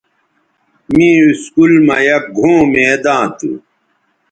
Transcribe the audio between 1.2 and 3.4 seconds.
اسکول مہ یک گھؤں میداں